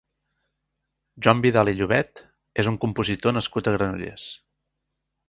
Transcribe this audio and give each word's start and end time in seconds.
Joan 1.27 1.43
Vidal 1.45 1.69
i 1.73 1.75
Llobet 1.79 2.21
és 2.63 2.71
un 2.71 2.79
compositor 2.87 3.37
nascut 3.37 3.71
a 3.71 3.75
Granollers. 3.77 4.27